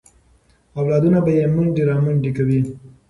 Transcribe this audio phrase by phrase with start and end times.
[0.79, 2.59] اولادونه به یې منډې رامنډې کوي.